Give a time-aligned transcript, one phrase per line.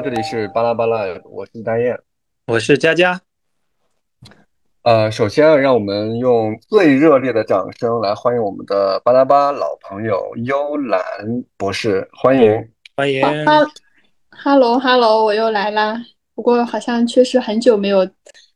[0.00, 1.98] 这里是巴拉巴拉，我是大雁。
[2.46, 3.20] 我是佳佳，
[4.82, 11.00] 呃，首先啊，让我们用最热烈的掌声来欢迎我们的巴拉巴老朋友幽兰
[11.56, 12.68] 博士，欢迎。
[12.96, 13.22] 欢迎。
[13.46, 13.64] 哈
[14.30, 15.96] ，Hello Hello，我又来啦。
[16.34, 18.08] 不过好像确实很久没有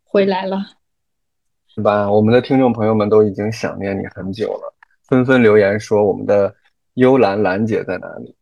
[0.05, 0.59] 回来了，
[1.75, 2.11] 是吧？
[2.11, 4.75] 我们的听众朋友们都已经想念你很久了，
[5.07, 6.53] 纷纷留言说我们的
[6.95, 8.35] 幽兰兰姐在哪里？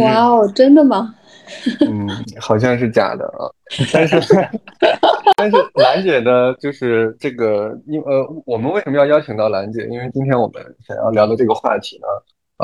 [0.00, 1.14] 哇哦，真的吗？
[1.86, 2.08] 嗯，
[2.40, 3.44] 好像是假的啊，
[3.92, 4.16] 但是
[5.36, 9.86] 但是兰姐呢，就是这个，因呃，我们为什么要邀请到兰姐？
[9.90, 12.06] 因为今天我们想要聊的这个话题呢，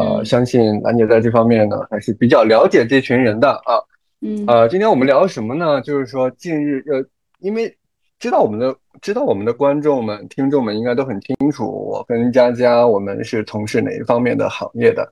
[0.03, 3.77] 呃，相信兰姐在这方面呢还是比较了解这群人的啊。
[4.23, 5.81] 嗯，呃，今天我们聊什么呢？
[5.83, 7.05] 就是说近日呃，
[7.41, 7.77] 因为
[8.19, 15.11] 知道我们的知道我们的观众们、听众们应该都很清楚，我跟佳佳我们是从事哪一方面的行业的。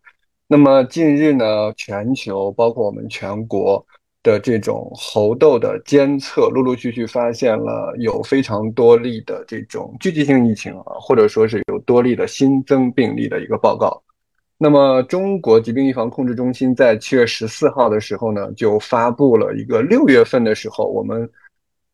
[0.51, 3.85] 那么近日呢，全球包括我们全国
[4.23, 14.03] 的这种猴痘的监测，陆陆续续发现了有非常多例的这种聚集性疫情啊，或者说是有多例的新增病例的一个报告。
[14.57, 21.29] 那么中国疾病预防控制中心在七月十四号的时候呢，就发布了一个六月份的时候，我们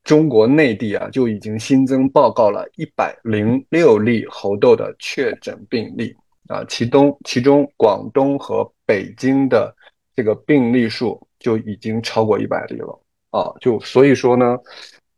[0.04, 6.14] 中国内地啊就已经新增报告了一百零六例猴痘的确诊病例。
[6.48, 9.74] 啊，其中其中广东和北京的
[10.14, 14.58] 这个病例数就已经超过一百例了啊，就所以说呢，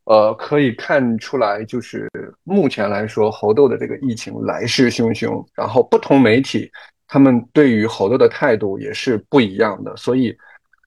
[0.05, 2.09] 呃，可以看出来，就是
[2.45, 6.71] 目前来说，猴痘的这个疫情来势汹汹，然后不同媒体
[7.09, 10.37] 他们对于猴痘的态度也是不一样的，所以，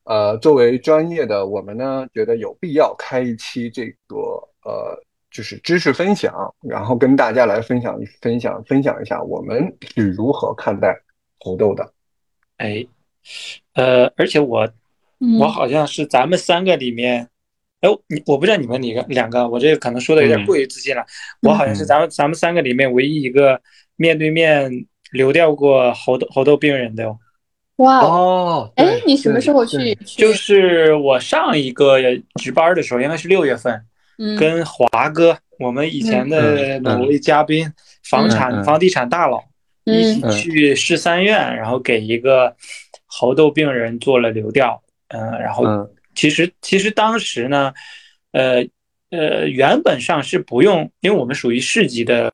[0.06, 4.16] 呃，作为专业的我们呢，觉得有必要开一期这个
[4.64, 4.98] 呃。
[5.32, 11.00] 就是知识分享，然后跟大家来分享分享分享一下我们是如何看待
[11.40, 11.94] 猴痘的。
[12.58, 12.86] 哎，
[13.74, 14.68] 呃，而且我
[15.40, 17.30] 我好像是咱们三个里面，
[17.82, 21.06] 哎，你我不知道你们哪个两个，我这个可能说的有点过于自信了。
[21.42, 23.62] 我好像是咱们咱们三个里面唯一一个
[23.96, 24.70] 面对面
[25.12, 27.18] 流掉过猴痘猴痘病人的哟。
[27.78, 28.74] 哇哦！
[28.76, 29.96] 哎，你什么时候去？
[30.18, 31.98] 就是我上一个
[32.36, 33.86] 值班的时候，应该是六月份。
[34.38, 37.72] 跟华哥，我们以前的某位嘉宾，
[38.04, 39.42] 房产房地产大佬，
[39.86, 42.54] 一起去市三院，然后给一个
[43.06, 44.84] 猴痘病人做了流调。
[45.08, 45.66] 嗯，然后
[46.14, 47.74] 其实其实当时呢，
[48.34, 48.62] 呃
[49.10, 52.30] 呃，原本上是不用，因为我们属于市级的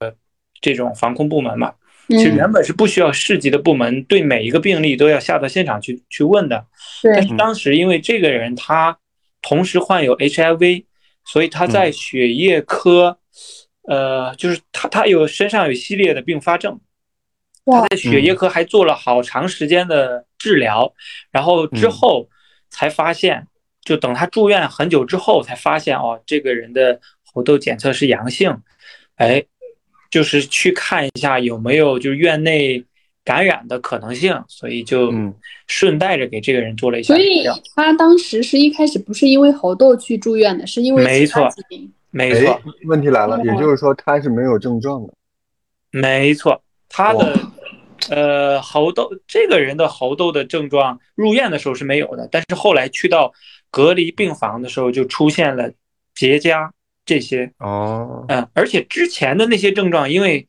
[0.59, 1.71] 这种防控部门嘛，
[2.07, 6.65] 其实原本是不需要市级的部门对每一个病例都要下到现场去去问的。
[7.03, 8.97] 但是当时因为这个人他
[9.43, 10.85] 同时患有 HIV。
[11.25, 13.17] 所以他在血液科，
[13.87, 16.79] 呃，就是他他有身上有一系列的并发症，
[17.65, 20.93] 他在血液科还做了好长时间的治疗，
[21.31, 22.29] 然后之后
[22.69, 23.47] 才发现，
[23.83, 28.55] 就等他住院很久之后才发现，哦，这个人的猴痘检测是阳性，
[29.15, 29.43] 哎，
[30.09, 32.85] 就是去看一下有没有就是院内。
[33.25, 35.11] 感染的可能性，所以就
[35.65, 37.15] 顺带着给这个人做了一下。
[37.15, 37.43] 所以
[37.75, 41.49] 他当时是一开始不是因为猴痘去住院的，是因为没错，
[42.11, 42.61] 没错。
[42.85, 45.13] 问题来了，也就是说他是没有症状的。
[45.89, 47.39] 没错，他的
[48.11, 53.33] 呃猴痘，这个人的猴痘的症状入院的时候是没有的，但是后来去到
[53.71, 55.71] 隔离病房的时候就出现了
[56.13, 56.69] 结痂
[57.03, 57.51] 这些。
[57.57, 60.47] 哦，嗯，而且之前的那些症状，因为。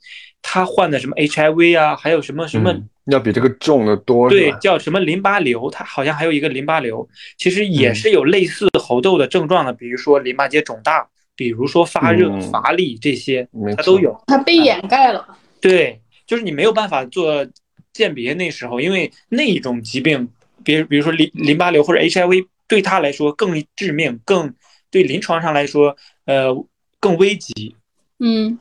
[0.48, 2.72] 他患的什么 HIV 啊，还有什么什么，
[3.06, 4.30] 要比这个重的多。
[4.30, 13.46] 对，叫什么淋巴瘤，他好像还有一个淋巴瘤，其实也是有类似猴痘的症状的，比如说淋巴结肿大，比如说发热、乏力这些，
[13.76, 14.16] 它都有。
[14.28, 15.26] 它被掩盖了。
[15.60, 17.44] 对，就是你没有办法做
[17.92, 20.28] 鉴别那时候，因为那一种疾病，
[20.62, 24.54] 比比如说淋淋巴瘤或者 HIV，对他来说更致命，更
[24.92, 26.54] 对临床上来说，呃，
[27.00, 27.74] 更危急。
[28.18, 28.58] 嗯，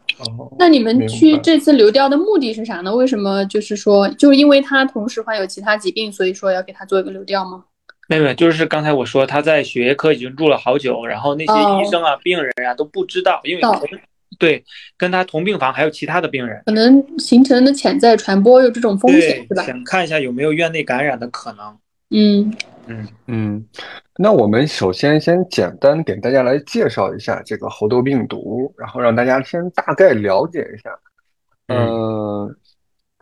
[0.59, 2.93] 那你们去这次流调的目的是啥呢？
[2.93, 7.63] 为什么就是说，就是因为他同时患有其他疾病，所以说要给他做一个流调吗？
[8.07, 13.63] 没有，就是刚才我说他在血液科已经住了好久，然后那些医生啊、病人啊都不知道，因为
[14.37, 14.63] 对
[14.97, 19.63] 跟他同病房还有其他的病人，可能形成的潜在传播有这种风险，是吧？
[19.63, 21.77] 想看一下有没有院内感染的可能。
[22.11, 22.53] 嗯
[22.87, 23.65] 嗯嗯。
[24.17, 30.89] 那我们首先先简单给大家来介绍一下这个猴痘病毒，然后让大家先大概了解一下。
[31.67, 32.55] 嗯，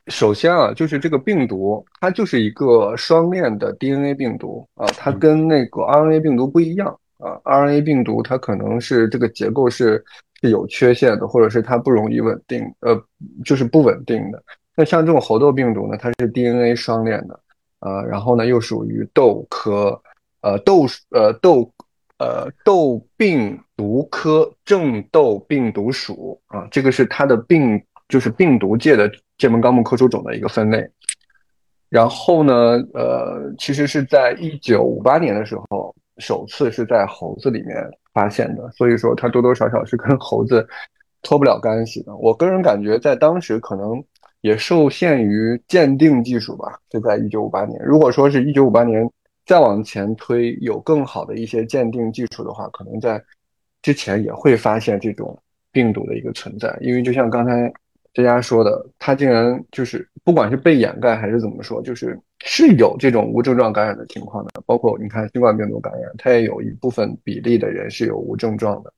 [0.08, 6.88] 首先啊，就是这个病毒，它就是一个双链的 DNA 病毒啊，它跟那个 RNA 病毒不一样
[7.20, 7.40] 啊。
[7.46, 10.04] RNA 病毒它可能是这个结构是
[10.42, 13.02] 是有缺陷的，或者是它不容易稳定，呃，
[13.46, 14.44] 就是不稳定的。
[14.76, 17.40] 那像这种猴痘病毒呢，它是 DNA 双链的，
[17.84, 20.02] 呃，然后呢又属于痘科。
[20.46, 21.72] 呃豆呃豆
[22.18, 30.86] 呃豆病毒科正豆病毒属啊，这个是它的病就是病毒界的这门纲目科属种的一个分类。
[31.88, 32.54] 然后呢，
[32.94, 37.78] 呃，其实是在一九五八年的时候，首次是在猴子里面
[38.14, 40.68] 发现的，所以说它多多少少是跟猴子
[41.22, 42.14] 脱不了干系的。
[42.18, 44.04] 我个人感觉，在当时可能
[44.44, 46.80] 也受限于鉴定技术吧。
[46.88, 49.10] 就在一九五八年，如果说是一九五八年
[49.48, 53.20] 再往前推，有更好的一些鉴定技术的话，可能在
[53.82, 55.36] 之前也会发现这种
[55.72, 57.74] 病毒的一个存在，因为就像刚才。
[58.16, 64.52] 这家说的，他竟然就是不管是被掩盖还是怎么说，就是是有这种无症状感染的情况的。
[64.68, 68.94] 包括你看新冠病毒感染，它也有一部分比例的人是有无症状的。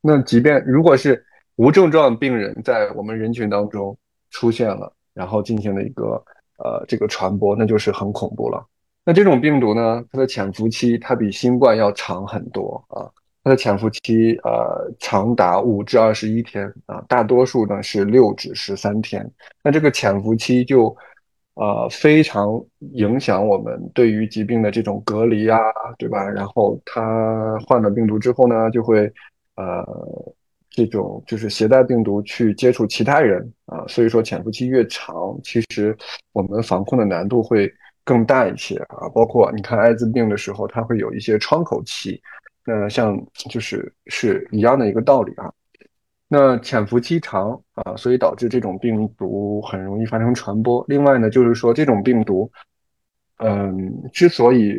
[0.00, 1.24] 那即便如果是
[1.54, 3.96] 无症状病人在我们人群当中
[4.30, 6.22] 出现了，然后进行了一个
[6.58, 8.64] 呃这个传播，那就是很恐怖了。
[9.04, 13.08] 那这种病毒呢，它的潜伏期它比新冠要长很多啊。
[13.44, 19.26] 它的潜伏期呃长达五至二十一天啊，大多数呢是六至十三天。
[19.62, 20.94] 那这个潜伏期就
[21.54, 25.58] 呃非常影响我们对于疾病的这种隔离啊，
[25.96, 26.28] 对吧？
[26.28, 29.10] 然后他患了病毒之后呢，就会
[29.54, 29.82] 呃
[30.78, 35.96] 这种就是携带病毒去接触其他人啊，所以说潜伏期越长，其实
[36.32, 37.68] 我们防控的难度会
[38.04, 39.08] 更大一些啊。
[39.12, 42.22] 包括你看艾滋病的时候，它会有一些窗口期。
[42.64, 43.20] 那像
[43.50, 45.52] 就是是一样的一个道理啊。
[46.28, 50.84] 那潜伏期长啊，所以导致这种病毒很容易发生传播。
[50.86, 52.48] 另外呢，就是说这种病毒，
[53.38, 54.78] 嗯，之所以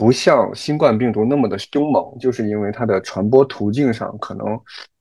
[0.00, 4.46] 不像新冠病毒那么的凶猛，就是因为它的传播途径上可能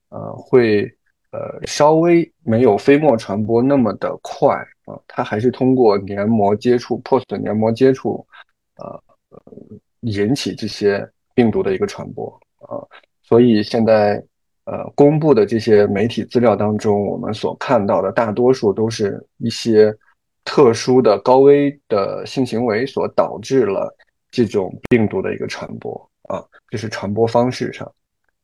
[0.09, 0.83] 呃会
[1.31, 8.27] 呃稍微没有飞沫传播那么的快啊，它还是通过黏膜接触、破损黏膜接触，
[8.75, 9.01] 呃
[10.01, 11.09] 引起这些。
[11.35, 12.27] 病毒的一个传播
[12.67, 12.83] 啊，
[13.23, 14.21] 所以现在
[14.65, 19.95] 呃公布的这些媒体资料当中，我们所看到的大多数都是一些
[20.43, 23.89] 特殊的高危的性行为所导致了
[24.31, 27.91] 这种病毒的一个传播啊，就是传播方式上。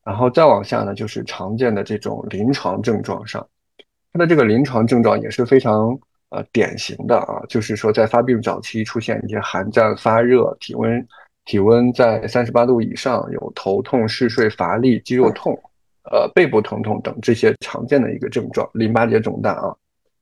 [0.04, 3.48] 然后再往下呢，就是常见的这种临床症状上，
[4.14, 5.98] 它的这个临床症状也是非常
[6.30, 11.08] 呃典型的啊，就是说在发病早期出现一些寒战、发热、体温。
[11.46, 15.54] 体温在三十八度以上，有头痛、嗜睡、乏力、肌肉痛，
[16.12, 19.76] 呃，背部疼痛等这些常见的一个症状，淋巴结肿大啊，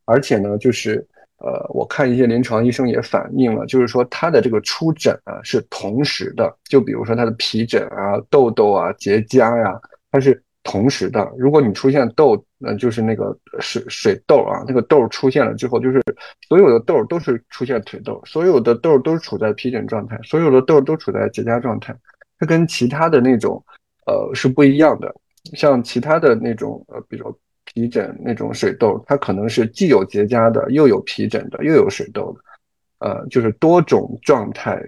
[0.03, 1.07] 而且呢，就是
[1.43, 9.79] 呃，我看一些临床医生也反映了，就是说他的这个出疹啊是同时的，就比如说他的皮疹啊、痘痘啊、结痂呀，
[10.11, 10.41] 它是。
[10.65, 16.01] 同时的，如果你出现痘，呃，就是那个水水痘啊，那个痘出现了之后，就是
[16.47, 21.93] 所有的痘都是出现腿痘，所有的痘都处在皮疹状态，所有的痘都处在结痂状态，
[22.39, 23.61] 它跟其他的那种，
[24.07, 25.13] 呃，是不一样的。
[25.53, 34.81] 像其他的那种，呃，比如皮疹那种水痘，它可能是既有结痂的，又有皮疹的，又有水痘的，呃，就是多种状态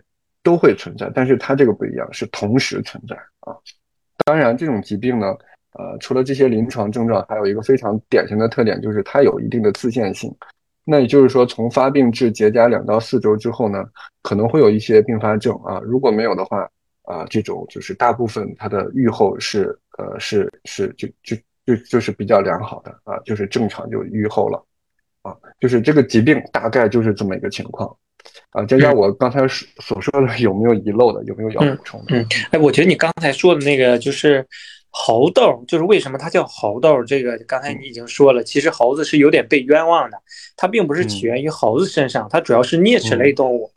[0.44, 3.56] 都会存在，但是它这个不一样，是同时存在啊。
[4.26, 5.36] 当然，这种疾病呢。
[5.78, 10.34] 呃，除了这些临床症状，还有一个非常典型的特点，就是它有一定的自限性。
[10.86, 13.84] 那也就是说，从发病至结痂两到四周之后呢，
[14.22, 15.82] 可能会有一些并发症啊。
[15.84, 16.62] 如果没有的话，
[17.02, 24.66] 啊，这种就是大部分它的预后是呃是是就就就就是比较良好的啊，就是正常就愈后了
[25.22, 25.36] 啊。
[25.60, 27.90] 就是这个疾病大概就是这么一个情况
[28.52, 28.64] 啊。
[28.66, 31.24] 佳佳，我刚才所说的有没有遗漏的？
[31.26, 32.18] 有没有要补充的？
[32.18, 34.46] 嗯，哎，我觉得你刚才说的那个就是。
[34.98, 37.04] 猴痘就是为什么它叫猴痘？
[37.04, 40.18] 这个刚才你已经说了，其实猴子是有点被冤枉的，
[40.56, 43.70] 它并不是起源于猴子身上，它主要是啮齿类动物。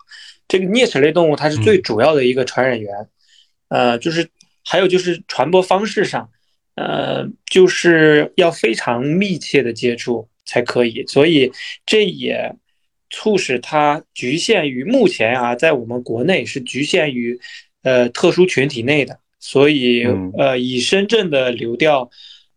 [0.46, 3.08] 这个啮齿类动物它是最主要的一个传染源，
[3.66, 4.28] 呃，就是
[4.64, 6.30] 还有就是传播方式上，
[6.78, 11.50] 呃，就是要非常密切的接触才可以，所以
[11.84, 12.54] 这也
[13.10, 17.38] 促使它局限于目前啊，在我们国内是局限于
[17.82, 19.18] 呃特殊群体内的。
[19.40, 20.04] 所以，
[20.36, 22.10] 呃，以深圳的流调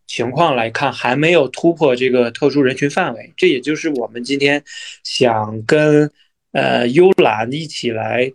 [0.08, 3.32] 情况来看，还没有突破这个特殊人群范围。
[3.36, 4.62] 这也就是我们今天
[5.04, 6.10] 想跟
[6.50, 8.30] 呃幽兰一起来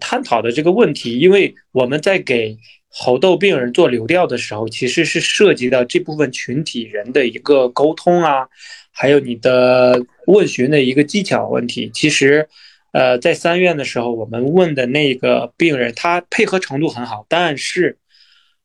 [0.00, 1.18] 探讨的这个问题。
[1.18, 2.56] 因为我们在给
[3.00, 8.48] 猴痘病人做流调的时候，其实是涉及到这部分群体人的一个沟通啊，
[8.90, 11.90] 还有你的问询的一个技巧问题。
[11.94, 12.48] 其实。
[12.90, 17.98] 呃，在三院的时候，我们问的那个病人，他配合程度很好，但是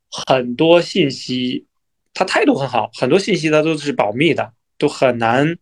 [0.10, 1.66] 很多信息
[2.14, 5.58] 他态度很好，很多信息他都是保密的，都很难，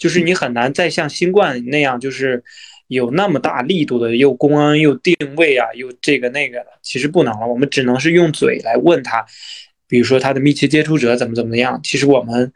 [0.00, 2.42] 就是你很难再像新冠那样，就是
[2.92, 7.46] 有那么大力度的，又公安又定位啊，又这个那个的，其实不能了。
[7.46, 9.24] 我们只能是用嘴来问他，
[9.88, 11.80] 比如说他的密切接触者怎么怎么样。
[11.82, 12.52] 其实我们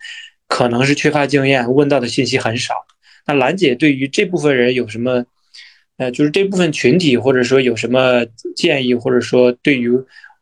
[0.47, 2.75] 可能是缺乏经验，问到的信息很少。
[3.27, 5.25] 那兰姐对于这部分人有什么，
[5.97, 8.25] 呃，就是这部分群体，或者说有什么
[8.55, 9.91] 建议，或者说对于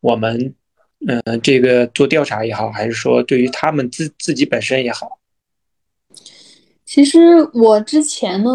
[0.01, 0.55] 我们，
[1.07, 5.09] 嗯，这个做调查也好，还是说对于他们自自己本身也好？
[6.95, 7.19] 其实
[7.53, 8.51] 我之前呢。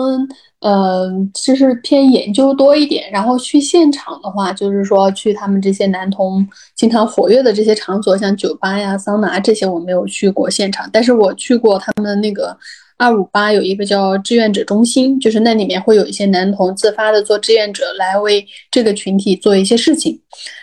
[0.62, 12.58] 呃，就是偏研究多一点，然后去现场的话，就是说去他们这些男童经常活跃的这些场所，像酒吧呀、桑拿这些，我没有去过现场，但是我去过他们那个
[12.98, 20.20] 二五八有一个叫志愿者中心，就是那里面会有一些男童自发的做志愿者来为这个群体做一些事情，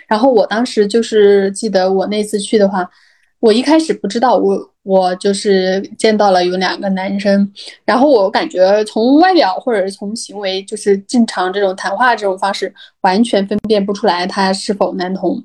[0.07, 2.87] 然后我当时就是记得我那次去的话。
[3.47, 7.49] 我一开始不知道，我我就是见到了有两个男生，
[7.85, 15.41] 然后我感觉从外表或者是从行为，就是正常这种谈话这种方式，完全分辨不出来他是否男同。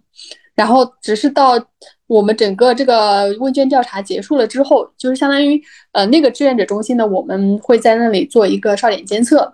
[0.55, 1.63] 然后只是到
[2.07, 9.53] 我们整个这个问卷调查结束了之后，就是相当于呃那个志愿者中心呢，我们会在那里做一个少点监测，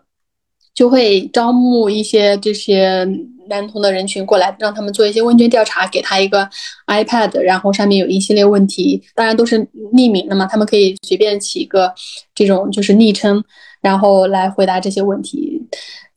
[0.78, 3.04] 就会招募一些这些。
[3.50, 6.46] 男同的人群过来，让他们做一些问卷调查，给他一个
[6.88, 9.58] iPad，然后上面有一系列问题，当然都是
[9.94, 11.90] 匿名的嘛，他们可以随便起一个
[12.36, 13.42] 这种就是昵称，
[13.80, 15.66] 然后来回答这些问题。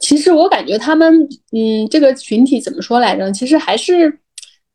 [0.00, 3.30] 其实我感觉他们，嗯，这个群体怎么说来着？
[3.30, 4.18] 其实还是。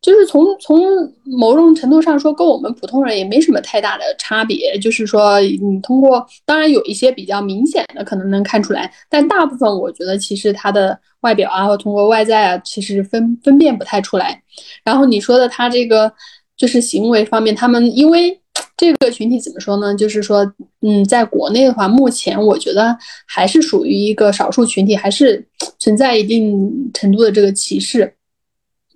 [0.05, 0.79] 就是从从
[1.23, 4.77] 某种程度上说，跟我们普通人也没什么太大的差别。
[4.77, 14.39] 就是说，你通过，当然有一些比较明显的可能能看出来，但大部分我觉得其实他的外表啊，或通过外在啊，其实分分辨不太出来。
[14.83, 16.13] 然后你说的他这个
[16.55, 18.39] 就是行为方面，他们因为
[18.77, 19.95] 这个群体怎么说呢？
[19.95, 20.45] 就是说，
[20.83, 22.95] 嗯，在国内的话，目前我觉得
[23.25, 25.43] 还是属于一个少数群体，还是
[25.79, 28.13] 存在一定程度的这个歧视。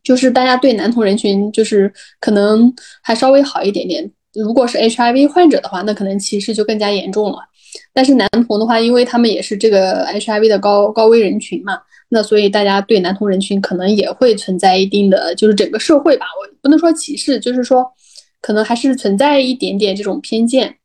[0.04, 7.38] 就是大家对男同人群就是可能还稍微好一点点，如果是 HIV 患者的话，那可能歧视就更加严重了。
[7.94, 11.78] 但是男同的话，因为他们也是这个 HIV 的高高危人群嘛，
[12.10, 17.86] 那所以大家对男同人群可能也会存在一定的，就是整个社会吧，我不能说歧视，就是说
[18.42, 20.76] 可能还是存在一点点这种偏见。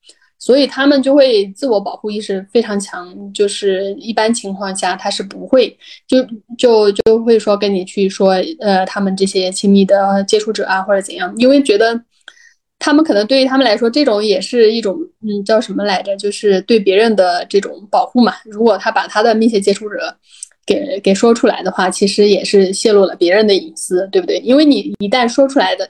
[0.44, 5.74] 所以他们就会自我保护意识非常强，就是一般情况下他是不会
[6.06, 6.22] 就
[6.58, 11.98] 就就会说跟你去说，呃，他们这些亲密的接触者啊或者怎样，因为觉得
[12.78, 18.34] 他们可能对于他们来说，这种也是一种嗯叫什么来着，就是对别人的这种保护嘛。
[18.44, 20.14] 如果他把他的密切接触者
[20.66, 24.38] 给给说出来的话，其实也是泄露了别人的隐私，对不对？
[24.40, 25.88] 因为你一旦说出来的，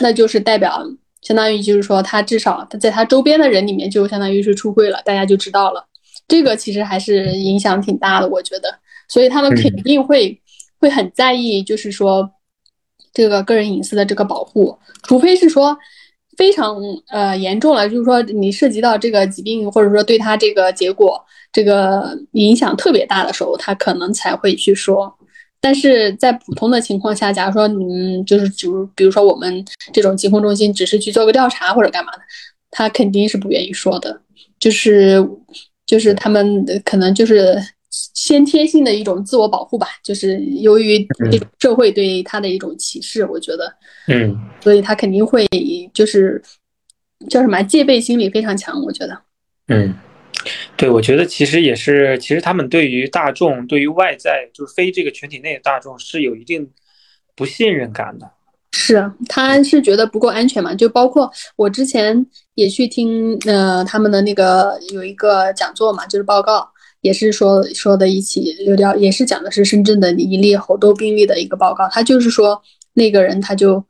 [0.00, 0.86] 那就是代表。
[1.22, 5.86] 相当于就是说，他至少他在他周边的人里面就相当于是出柜了，大家就知道了。
[6.28, 8.68] 这个其实还是影响挺大的，我觉得。
[9.08, 10.40] 所以他们肯定会
[10.78, 12.28] 会很在意，就是说
[13.12, 14.76] 这个个人隐私的这个保护。
[15.02, 15.76] 除非是说
[16.36, 16.76] 非常
[17.08, 25.14] 呃严重了，就是说你涉及到这个疾病，或者说对他这个结果这个影响特别大的时候，他可能才会去说。
[25.62, 32.22] 但是在普通的情况下，假如说你们就是，比如比如说我们这种疾控中心只是去做个调查或者干嘛的，
[32.72, 34.20] 他肯定是不愿意说的，
[34.58, 35.24] 就是
[35.86, 37.56] 就是他们可能就是
[37.90, 41.06] 先天性的一种自我保护吧，就是由于
[41.60, 43.72] 社会对他的一种歧视，我觉得，
[44.08, 45.46] 嗯，所以他肯定会
[45.94, 46.42] 就是
[47.30, 49.16] 叫什么戒备心理非常强，我觉得，
[49.68, 49.94] 嗯。
[50.76, 56.68] 对，我觉得其实也是，其实他们对于大众，对于外在，就是非这个群体内的大众，是有一定
[57.36, 58.28] 不信任感的。
[58.72, 60.74] 是，他是觉得不够安全嘛？
[60.74, 66.68] 就包括我之前也去听，呃，他们的那个有一个讲座嘛，就是报告，
[67.02, 71.88] 也是说说的一起流调，也是讲的是深圳的一例猴痘病例的一个报告。
[71.88, 72.60] 他就是说
[72.94, 73.84] 那个人他就，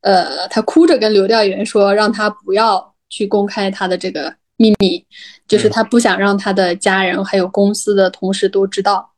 [0.00, 4.37] 呃，他哭着跟流调员说，让他不要去公开他的这个。
[4.58, 5.02] 秘密
[5.46, 9.08] 就是他不想让他的家人还有公司的同事都知道，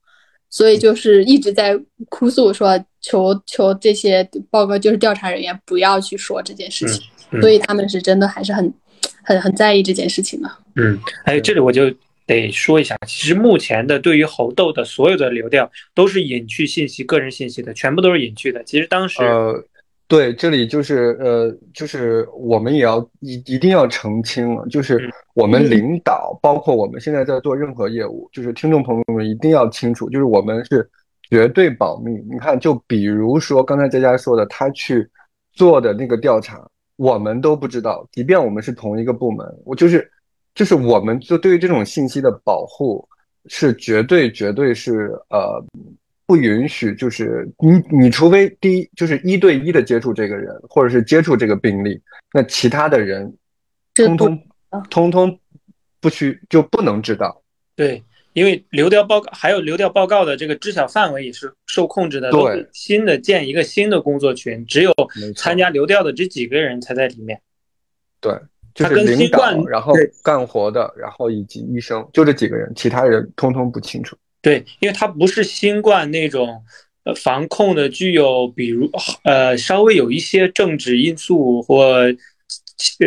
[0.49, 1.77] 所以就是一直在
[2.09, 7.03] 哭诉说求求这些报告就是调查人员不要去说这件事情，
[7.41, 8.73] 所以他们是真的还是很
[9.25, 10.51] 很很在意这件事情的。
[10.77, 11.91] 嗯，还有这里我就
[12.27, 18.63] 得说一下，其实目前的对于猴痘的所有的流调都是隐去信息、个人信息的，全部都是隐去的。
[18.65, 19.19] 其实当时。
[20.11, 30.91] 对，这里就是呃，就是我们也要一一定要澄清了，就是我们领导，包括我们现在在做任何业务，就是听众朋友们一定要清楚，就是我们是
[31.31, 32.11] 绝对保密。
[32.29, 35.09] 你看，就比如说刚才佳佳说的，他去
[35.53, 40.11] 做的那个调查，我们都不知道，即便我们是同一个部门，我就是
[40.57, 43.09] 就是我们就对于这种信息的保护，
[43.47, 45.65] 是绝对绝对是呃
[46.31, 52.01] 不允许，就是你你除非第一就是一对一的接触这个人，或者是接触这个病例，
[52.33, 53.37] 那其他的人
[53.93, 54.41] 通通
[54.89, 55.37] 通通
[56.01, 57.43] 不需就不能知道。
[57.75, 58.01] 对，
[58.33, 62.31] 因为流调报告还有流调报告的这个知晓范围也是受控制的。
[62.31, 64.95] 对，新的建一个新的工作群，只有
[65.35, 67.43] 参加流调的这几个人才在里面。
[68.21, 68.33] 对。
[68.73, 74.17] 就是领导，然后干活的，然后以及医生，就这几个人，其他人通通不清楚。
[74.43, 76.63] 对，因为它不是新冠那种
[77.05, 78.91] 呃防控的，具有比如
[79.25, 81.95] 呃稍微有一些政治因素或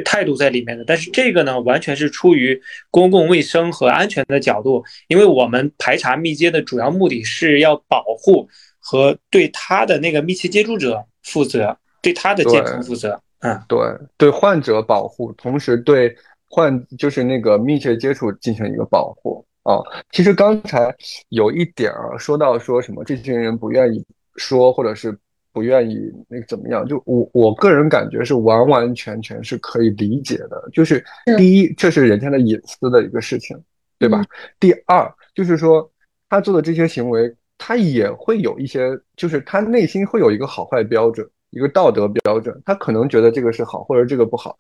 [0.06, 0.84] 态度在里面的。
[0.86, 2.62] 但是这个呢，完全是出于
[2.92, 8.48] 公共卫生和安全的角度，因为我们排查密接的主要目的是要保护
[8.80, 13.20] 和对他的那个密切接触者负责，对他的健康负责。
[13.40, 13.80] 嗯，对，
[14.18, 16.16] 对患者保护，同时对
[16.48, 19.82] 患就是那个密切接触进行一个保护啊。
[20.12, 20.94] 其实刚才
[21.30, 24.06] 有一点啊，说到说什么这群人不愿意
[24.36, 25.18] 说，或者是
[25.52, 30.70] 不愿意那个怎么样，就我我个人感觉是完完全全是可以理解的。
[30.72, 31.04] 就是
[31.38, 33.58] 第一，这是人家的隐私的一个事情，
[34.00, 34.24] 对吧？
[34.60, 35.92] 第二，就是说
[36.30, 41.28] 他做的这些行为，他也会有一些，就是他内心会有一个好坏标准。
[41.56, 44.58] 一个道德标准，他可能觉得这个是好，或者这个不好，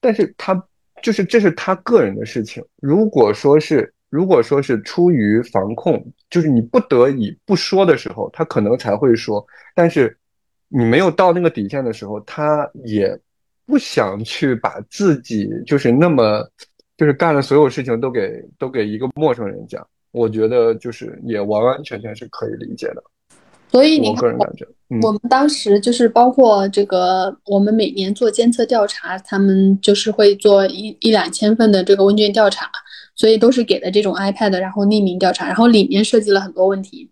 [0.00, 0.54] 但是他
[1.02, 2.64] 就是这是他个人的事情。
[2.80, 9.42] 如果说是如果说是出于防控，就是你不得已不说的时候，他可能才会说。
[9.74, 10.14] 但是
[10.68, 13.18] 你没有到那个底线的时候，他也
[13.64, 16.44] 不想去把自己就是那么
[16.96, 19.86] 就是干的所有事情都给都给一个陌生人讲。
[20.10, 23.02] 我觉得就是也完完全全是可以理解的。
[23.70, 24.46] 所以你看，我
[25.02, 32.68] 我们当时就是包括这个，我们每年做监测调查，他们就是会做一一两千份的这个问卷调查，
[33.20, 37.10] 所以都是给的这种 iPad，然后匿名调查，然后里面设计了很多问题，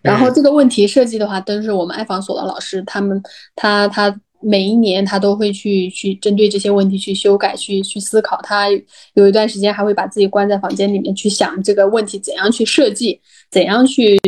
[0.00, 3.22] 然后这个问题设计的话，都是我们爱访所的老师，他们
[3.54, 8.68] 他他每一年他都会去去针对这些问题去修改，去去思考，他
[9.12, 14.18] 有一段时间还会把自己关在房间里面去想这个问题怎样去设计，怎样去。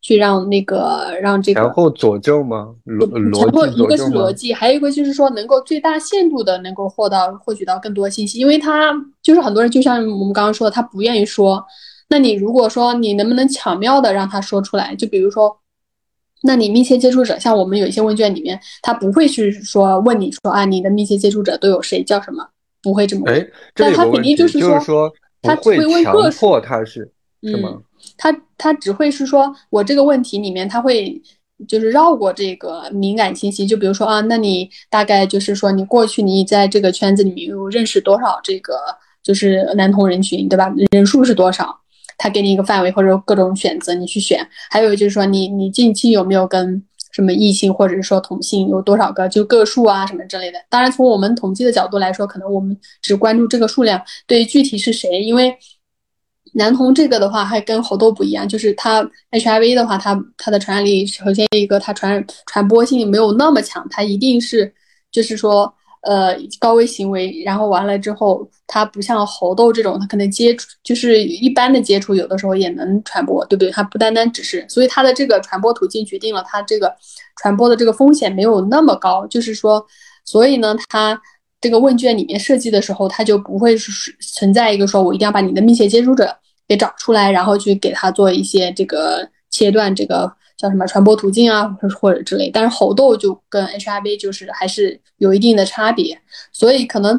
[0.00, 2.74] 去让那个让这个然后佐证吗？
[2.86, 3.06] 逻
[3.50, 11.64] 逻辑一个是逻辑，还有一个就是说能够最大限度的能够获到获取到更多信息，因为他就是很多人就像我们刚刚说的，他不愿意说。
[12.08, 14.94] 那你如果说你能不能巧妙的让他说出来？
[14.96, 15.56] 就比如说，
[16.42, 22.44] 那你密切接触者，像我们有一些问卷里面，他不会去说问你说啊，你的密切接触者都有谁叫什么？
[22.82, 23.52] 不会这么问。
[23.74, 27.78] 但他肯定就是说，他会问强迫他是是吗？
[28.16, 31.20] 他他只会是说，我这个问题里面他会
[31.68, 38.74] 就是绕过这个敏感信息，就比如说啊，那你大概就是说你过去你在这个圈子里面有认识多少这个
[39.22, 40.72] 就是男同人群，对吧？
[40.90, 41.78] 人数是多少？
[42.16, 44.46] 他给你一个范围或者各种选择，你去选。
[44.70, 46.82] 还有就是说你你近期有没有跟
[47.12, 50.58] 什么异性或者是说同性有多少个就个数啊什么之类的。
[50.68, 55.54] 当然从我们统计的角度来说，可能我们只关注这个数量，对于具体是谁，因为。
[56.52, 64.72] 男童这个的话还跟猴痘不一样，就是它 HIV 的话，它它的传染力首先一个它传传播性没有那么强，它一定是
[65.12, 73.70] 就是说呃高危行为，然后完了之后它不像猴痘这种，它可能接触就是一般的接触有的时候也能传播，对不对？
[73.70, 76.94] 它不单单只是，所以它的这个传播途径决定了它这个
[77.40, 79.84] 传播的这个风险没有那么高，就是说，
[80.24, 81.20] 所以呢它。
[81.60, 86.34] 这个问卷里面设计的时候，它就不会是存在一个说我一定要把你的密切接触者
[86.66, 91.68] 给找出来，然后去给他做一些这个切断，这个叫什么传播途径啊，
[92.00, 92.50] 或者之类。
[92.50, 96.18] 但是猴痘就跟 HIV 就是还是有一定的差别，
[96.50, 97.18] 所以可能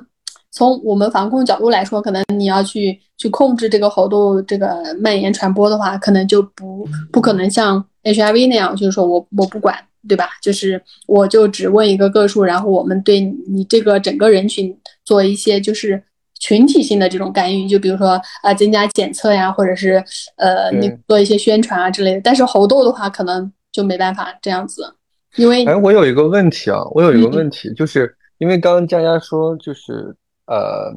[0.50, 9.78] 从我们防控角度来说，可能你要去去控制这个猴痘这个蔓延传播的话，可能就不不可能像 HIV 那样，就是说我我不管。
[10.08, 10.30] 对吧？
[10.42, 16.02] 就是我就只问一个个数，然后我们对你这个整个人群做一些就是
[16.40, 20.04] 群体性的这种干预，就比如说啊增加检测呀，或者是
[20.38, 22.22] 呃你做一些宣传啊之类的。
[22.22, 24.84] 但是猴痘的话，可能就没办法这样子，
[25.36, 30.16] 因为哎，我有一个问题啊，我有一个问题，就是因为刚刚佳佳说，就是
[30.48, 30.92] 呃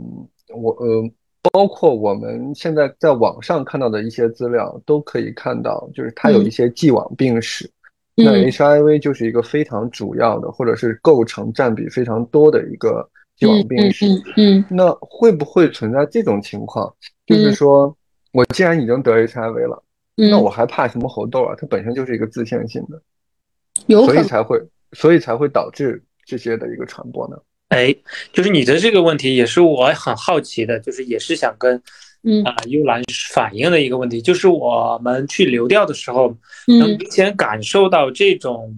[0.57, 1.11] 我呃
[1.53, 7.71] 包括我们现在在网上看到的一些资料都可以看到，就是它有一些既往病史。
[8.15, 14.07] 那 HIV 就是一个非常主要的，或者是构成占比非常多的一个既往病史。
[14.37, 16.95] 嗯，那会不会存在这种情况？
[17.27, 17.97] 就是说
[18.33, 19.83] 我既然已经得 HIV 了，
[20.15, 21.55] 那我还怕什么猴痘啊？
[21.59, 23.03] 它本身就是一个自限性的，
[24.05, 27.37] 所以才会，所以才会导致这些的一个传播呢？
[27.71, 27.93] 哎，
[28.33, 31.83] 就是你的这个问题也是我很好奇的，就是也是想跟
[32.25, 32.43] 嗯。
[32.45, 38.75] 啊，幽兰反映的一个问题，就是我们去流调的时候，能明显感受到这种，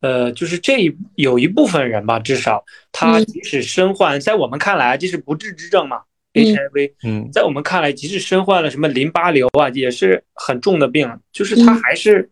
[0.00, 6.02] 呃，就是这一有一部分人吧，至少他即使身患，在我们看来，这是不治之症嘛
[6.34, 12.30] ，HIV，嗯，在我们看来，即使身患了什么淋巴瘤啊，也是很重的病，就是他还是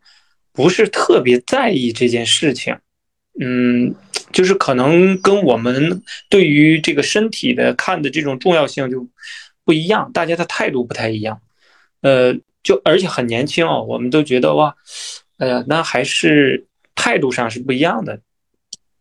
[0.52, 2.76] 不是特别在意这件事情，
[3.40, 3.94] 嗯，
[4.32, 9.06] 就是可能跟我们对于这个身体的看的这种重要性就。
[9.68, 11.38] 不一样，大家的态度不太一样，
[12.00, 14.74] 呃，就而且很年轻哦，我们都觉得哇，
[15.36, 18.18] 哎呀，那还是态度上是不一样的。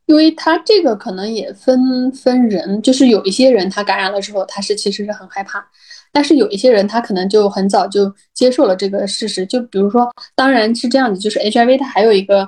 [0.08, 5.66] 因为他这个可能也分分人，就是有一些人他感染了之后，他是其实是很害怕，
[6.12, 9.46] 但是有一些人他可能就很早就接受了这个事实。
[9.46, 12.46] 就比如说，当然是这样子，就是 HIV 它还有一个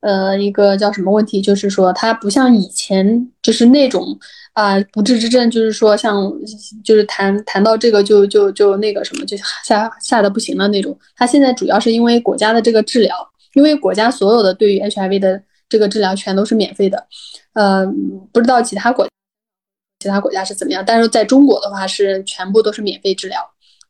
[0.00, 4.18] 呃一个叫什么问题，就是说它不像以前就是那种。
[4.54, 6.32] 啊，不治之症就是说，像
[6.84, 10.96] 就是谈谈到这个就就就那个什么，就吓吓得不行了那种。
[11.16, 13.12] 他现在主要是因为国家的这个治疗，
[13.54, 17.04] 因为国家所有的对于 HIV 的这个治疗全都是免费的。
[17.54, 17.84] 呃，
[18.32, 19.04] 不知道其他国
[19.98, 23.40] 其他国家是怎么样，但是在中国的话是全部都是免费治疗，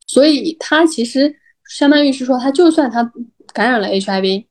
[0.07, 1.31] 所以他其实
[1.69, 3.13] 相当于是说，他就算他
[3.53, 4.47] 感染了 HIV，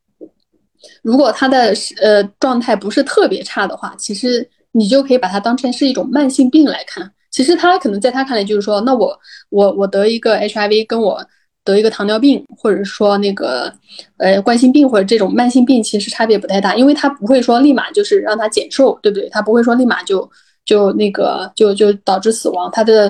[1.01, 4.47] 如果他的呃状态不是特别差的话，其实。
[4.73, 7.09] 你就可以把它当成是一种慢性病来看。
[7.31, 9.17] 其实他可能在他看来就是说，那我
[9.49, 11.25] 我我得一个 HIV，跟我
[11.63, 13.73] 得一个糖尿病，或者说那个
[14.17, 19.27] 呃冠心病或者这种慢性病，其实差别不太大，因为他不会说立马就是让他减寿，对不对？
[19.29, 20.29] 他不会说立马就
[20.63, 23.09] 就那个就就导致死亡，他的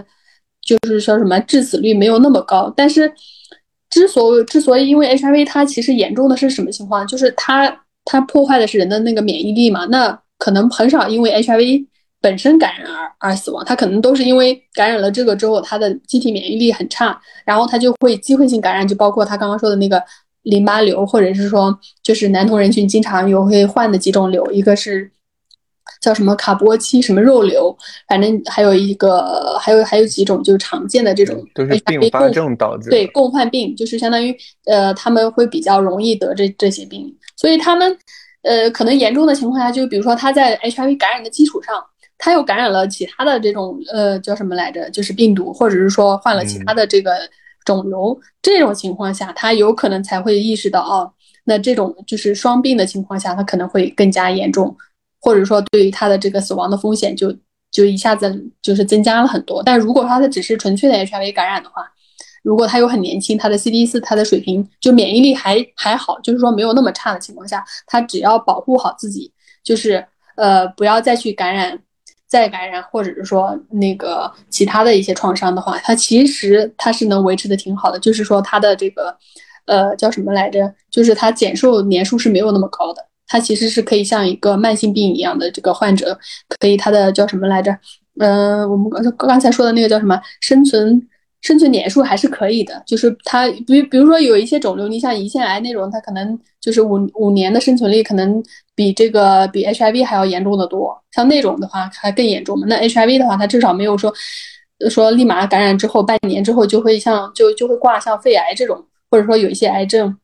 [0.62, 2.72] 就是说什么致死率没有那么高。
[2.78, 3.12] 但是
[3.90, 7.06] 之所之所以因为 HIV 它其实严重的是什么情况？
[7.06, 9.86] 就是它它破坏的是人的那个免疫力嘛？
[9.88, 11.86] 那可能很少因为 HIV
[12.20, 20.04] 本身感染而而死亡，他可能都是因为感染了这个之后，他的机体免疫力很差，然后他就会机会性感染，就包括他刚刚说的那个
[20.42, 25.10] 淋巴瘤，或者是说就是男同人群经常有会患的几种瘤，一个是
[26.02, 27.74] 叫什么卡波期什么肉瘤，
[28.10, 37.98] 反正还有一个还有还有几种就是常见的这种都是并发症导致对共患病，就是相当于呃他们会比较容易得这这些病，所以他们。
[38.44, 41.84] 呃，可能严重的情况下，就比如说他在 HIV 感染的基础上，
[42.18, 47.12] 他又感染了其他的这种呃叫什么来着，就是病毒，或者是说患了其他的这个
[47.66, 51.12] 肿瘤，这种情况下，他有可能才会意识到哦，
[51.46, 54.76] 那这种就是双病的情况下，他可能会更加严重，
[55.22, 57.34] 或者说对于他的这个死亡的风险就
[57.72, 59.64] 就一下子就是增加了很多。
[59.64, 61.90] 但如果说他只是纯粹的 HIV 感染的话，
[62.44, 69.32] 如果他又很年轻，他的 CD 四他的水平就免疫力还还好，就是说没有那么差的情况下，他只要保护好自己，
[69.64, 71.80] 就是呃不要再去感染、
[72.28, 77.98] 再感染，或者是说那个其他的一些创伤的话，他其实他是能维持的挺好的。
[77.98, 79.16] 就是说他的这个
[79.66, 80.74] 呃叫什么来着？
[80.92, 86.20] 就是他减寿年数是没有那么高的，他其实是可以像一个慢性病一样的这个患者，
[86.60, 87.74] 可以他的叫什么来着？
[88.20, 91.08] 嗯，我们刚刚才说的那个叫什么生存。
[91.44, 98.42] 生存年数还是可以的，就是它，比比如说有一些肿瘤，你像胰腺癌那种，它可能就是五五年的生存率，可能
[98.74, 100.98] 比这个比 HIV 还要严重的多。
[101.12, 102.66] 像那种的话还更严重嘛。
[102.70, 104.12] 那 HIV 的话，它至少没有说
[104.90, 110.18] 说立马感染之后半年之后就会像就就会挂像肺癌这种，或者说有一些癌症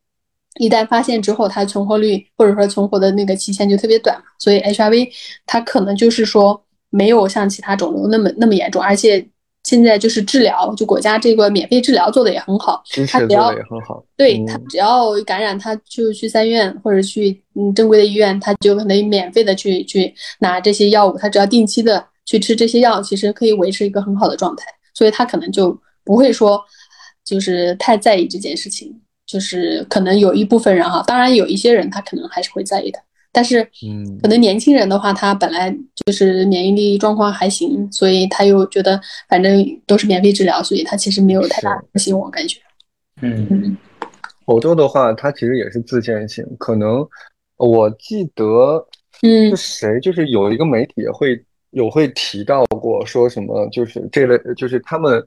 [0.57, 4.23] 一旦发现之后，它存活率或者说存活的那个期限就特别短嘛。
[4.39, 5.09] 所以 HIV
[5.45, 9.27] 它可能就是说没有像其他肿瘤那么那么严重，而且。
[9.63, 26.59] 现在就是治疗，就国家这个免费治疗做的也很好，他只要也很好，对他只要感染，他就去三院或者去嗯正规的医院，他就可能免费的去去拿这些药物，他只要定期的去吃这些药，其实可以维持一个很好的状态，所以他可能就不会说
[27.23, 28.95] 就是太在意这件事情，
[29.27, 32.99] 就是可能有一部分人哈，当然有一些人他可能还是会在意的。
[33.31, 35.69] 但是，嗯，可能年轻人的话，他本来
[36.05, 42.17] 就是免疫力状况还行，所以他又觉得反正都是免费治疗，所以他其实没有太大担心。
[42.17, 42.59] 我感觉，
[43.21, 43.77] 嗯，
[44.45, 46.45] 欧洲的话，它其实也是自限性。
[46.57, 47.07] 可能
[47.57, 48.85] 我记得，
[49.21, 55.25] 嗯，谁就是有一个媒体会有会提到过，说什么就是这类，就是他们。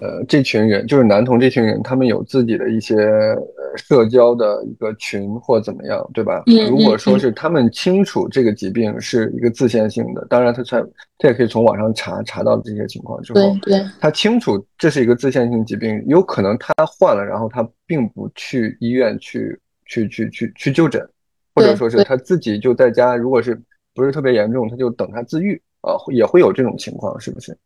[0.00, 6.42] 呃，这群人就是男童，这群人他们有自己的一些呃社交的一个群或怎么样，对吧？
[6.68, 10.80] 如果说是他们清楚这个疾病是一个自限性的，当然他才
[11.18, 21.06] 他也可以从网上查查到这些情况之后，对对，他清楚这是一个自限性疾病，有可能他患了，然后他并不去医院去去去去去就诊，
[21.54, 23.60] 或者说是他自己就在家，如果是
[23.94, 27.56] 不是特别严重，他就等他自愈啊，也会有这种情况，是不是？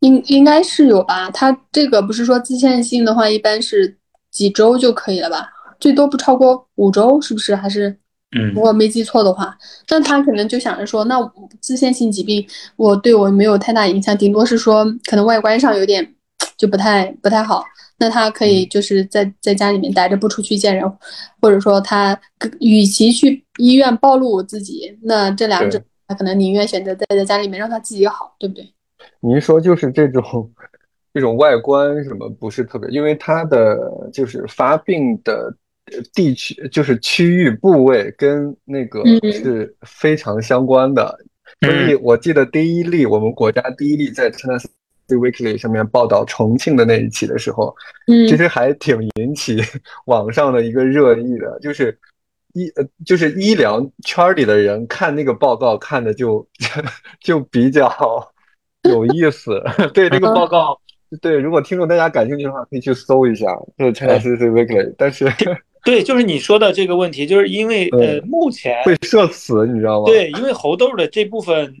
[0.00, 1.30] 应应该是有吧？
[1.30, 3.94] 他这个不是说自限性的话，一般是
[4.30, 5.48] 几周就可以了吧？
[5.78, 7.54] 最多不超过五周，是不是？
[7.54, 7.96] 还是？
[8.38, 11.16] 嗯，如果没记错的话，那他可能就想着说，那
[11.60, 16.14] 自限性疾病我对我没有太大影响，顶多是说可能外观上有点
[16.56, 17.64] 就不太不太好。
[17.98, 20.88] 那他可以就是在在家里面待着，不出去见人，
[21.42, 22.16] 或者说他
[22.60, 28.64] 与其去医院暴露我自己，那这两者他可能宁愿选择待在家里面，让他自己好，对不对？
[29.18, 30.22] 您说就是这种
[31.12, 33.78] 这种外观什么不是特别，因为它的
[34.12, 35.54] 就是发病的。
[36.14, 41.18] 地区就是区域部位跟那个是非常相关的，
[41.62, 44.56] 所以我记得第一例我们国家第一例在《China
[45.08, 47.74] Weekly》上面报道重庆的那一期的时候，
[48.06, 49.60] 其实还挺引起
[50.06, 51.98] 网上的一个热议的，就是
[52.52, 56.46] 医呃就是医疗圈里的人看那个报告看的就
[57.18, 57.92] 就比较
[58.82, 59.60] 有意思，
[59.92, 60.80] 对这个报告，
[61.20, 63.46] 对如果听众大家感兴趣的话，可以去搜一下，
[63.78, 65.32] 就是《China Weekly》，但是。
[65.82, 70.04] 对，就是你说的这个问题，就是因为呃，目前会社死，你知道吗？
[70.04, 71.74] 对，因为猴痘的这部分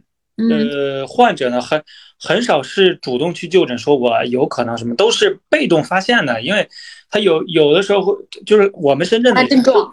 [0.48, 1.84] 呃患者呢，很
[2.18, 6.66] 很少是主动去就诊，说我有可能什么，都是被动发现的，因为
[7.10, 8.14] 他有有的时候会
[8.46, 9.92] 就是我们深圳的症状，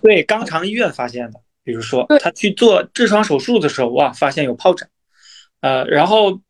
[0.00, 4.88] 对肛肠医院发现的，比如说他去做痔疮手术的时候哇，发现有疱疹，
[5.60, 6.40] 呃，然后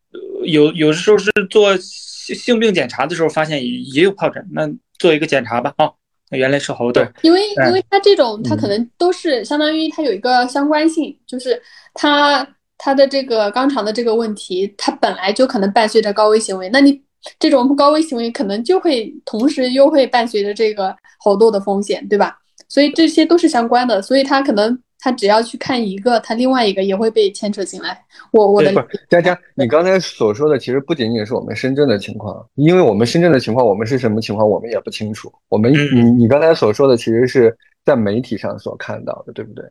[0.44, 1.76] 有有的时候是做
[2.24, 5.90] 性性病检查的时候发现也也有疱疹，那做一个检查吧，啊。
[6.30, 11.60] 原来是猴痘，因为因为它这种它可能都是相当于它有一个相关性，就是
[11.92, 12.42] 它
[12.78, 16.98] 它的这个肛肠的这个问题，它本来就可能伴随着高危行为，那你
[17.38, 22.38] 这种高危行为可能就会同时又会伴随着这个猴痘的风险，对吧？
[22.66, 24.78] 所以这些都是相关的，所以它可能。
[25.04, 28.00] 他只要去看一个，他另外一个也会被牵扯进来。
[28.30, 28.72] 我我的
[29.10, 35.32] 佳佳，你刚才所说的其实不仅仅是我们深圳的情况，因为我们深圳的情况，我们是什么情况，我们也不清楚。
[35.48, 37.52] 我们你你刚才所说的，其实是
[37.84, 39.64] 在媒体上所看到的，对不对？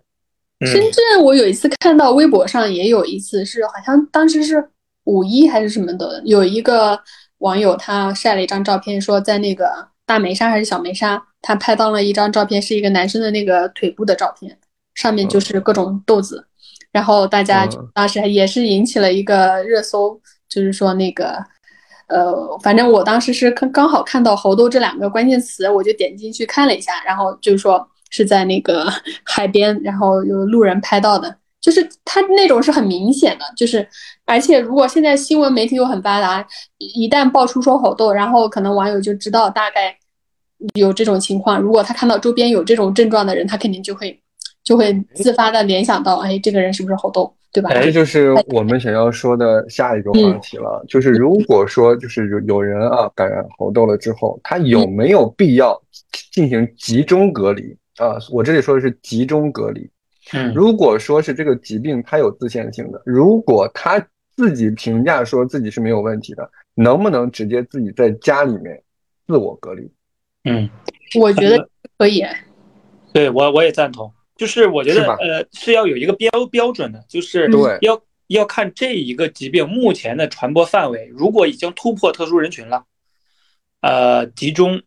[0.67, 4.69] 深圳，我有一次看到微博上也有一次，是好像当时是
[5.05, 6.99] 五一还是什么的，有一个
[7.37, 14.57] 网友他晒了一张照片，说在那个大梅沙还是小梅沙，他拍到了一张照片，是一个男生的那个腿部的照片。
[14.93, 16.45] 上面就是各种豆子，
[16.91, 21.37] 然后大家当时也是引起了一个热搜，就是说那个，
[22.07, 28.91] 呃，反正我当时是刚刚好看到猴痘这两个关键词，我就点进去看了一下，然后就是说是在那个
[29.23, 33.87] 海边，然后有路人拍到的，就是他那种是很明显的，就是
[34.25, 36.45] 而且如果现在新闻媒体又很发达，
[36.77, 39.97] 一旦爆出说猴痘，然后可能网友就知道大概
[40.75, 44.21] 有这种情况，如果他看到周边有这种症状的人，他肯定就会。
[44.63, 47.69] 就会自发的联想到，哎，这个人是不是猴痘，对吧？
[47.73, 50.83] 这就是我们想要说的下一个话题了。
[50.87, 55.81] 就是如果说，就是有有人啊感染猴痘了之后，他有没有必要
[56.31, 58.17] 进行集中隔离啊？
[58.31, 59.89] 我这里说的是集中隔离。
[60.33, 63.99] 嗯，如果说是这个疾病它有自限性的，如果他
[64.35, 68.81] 自己评价说自己是没有问题的，能不能直接自己在家里面
[69.27, 69.91] 自我隔离？
[70.45, 70.69] 嗯，
[71.19, 72.23] 我觉得可以。
[73.11, 74.09] 对我我也赞同。
[74.41, 77.47] 就是我觉得，呃，是要有一个标标准的，就是
[77.81, 82.83] 要要看这一个疾病目前的传播范围，如果已经突破特殊人群了，
[83.81, 84.81] 呃，集中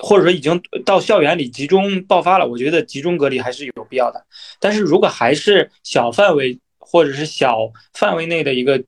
[0.00, 4.24] 或者说已经到校园里集中爆发了，我觉得集中隔离还是有必要的。
[4.60, 8.80] 但是如果还是小范围或者是小范围内的一个，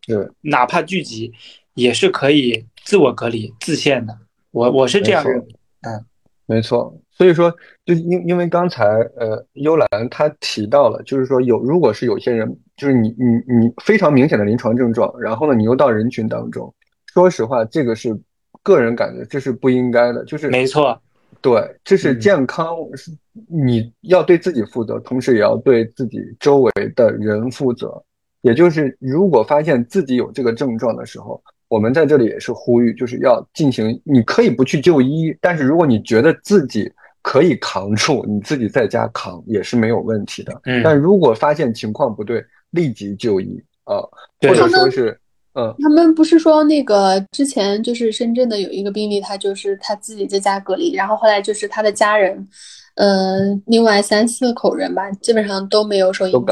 [0.42, 1.32] 哪怕聚集，
[1.74, 4.16] 也是可以自我隔离自限的。
[4.52, 5.46] 我我是这样认为，
[5.80, 6.06] 嗯，
[6.46, 6.96] 没错。
[7.16, 7.50] 所以说，
[7.86, 8.84] 就因因为刚才
[9.16, 16.70] 呃，幽兰她提到了，就是说有如果是有些人，就是你你你非常明显的临床症状，然后呢，你又到人群当中，
[17.14, 18.14] 说实话，这个是
[18.62, 21.00] 个人感觉这是不应该的，就是没错，
[21.40, 23.10] 对，这是健康，是
[23.48, 28.02] 你要对自己负责，同时也要对自己周围的人负责。
[28.42, 36.92] 也就是如果发现自己有这个症状的时候，我们在这里也是呼吁，就是要进行，你可以不去就医，但是如果你觉得自己
[37.26, 40.60] 可以扛住，你自己在家扛也是没有问题的。
[40.64, 43.98] 嗯，但如果发现情况不对，立即就医啊，
[44.42, 45.18] 或者说是，
[45.54, 52.46] 嗯，他们不是说那个之前就是深圳的有一个病例，他就是他自己在家隔离，然后后来就是他的家人，
[52.94, 56.44] 呃，另外三四口人吧，基本上都没有受影响，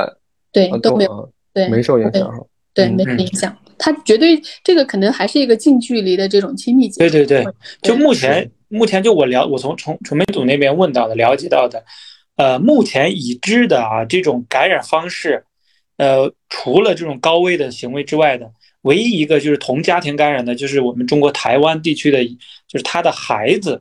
[0.51, 3.57] 对，都没有，对，没受影响哈，对，没影响。
[3.79, 7.13] 他绝对这个可能还是一个近距离的这种亲密接触。
[7.13, 8.51] 对对对，就目前。
[8.75, 11.85] 目前就我了，我从从传媒组那边问到的、了解到的，
[12.37, 15.45] 呃，目前已知的啊这种感染方式，
[15.97, 18.51] 呃，除了这种高危的行为之外的，
[18.83, 22.25] 唯一一个就是同家庭感染的，就是我们中国台湾地区的，
[22.67, 23.81] 就是他的孩子，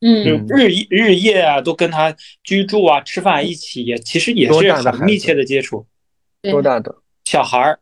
[0.00, 2.14] 嗯，日日夜啊都跟他
[2.44, 5.86] 居住啊、吃饭一起，也其实也是很密切的接触。
[6.42, 7.80] 多大的小孩儿？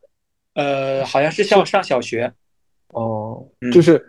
[0.53, 2.31] 呃，好像是上上小学。
[2.87, 4.05] 哦，就是。